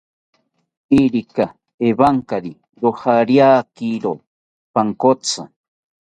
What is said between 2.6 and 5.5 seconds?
rojoriakiro pankotsi